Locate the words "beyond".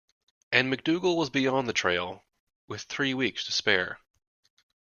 1.29-1.69